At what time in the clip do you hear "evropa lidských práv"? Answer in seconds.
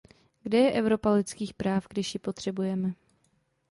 0.71-1.87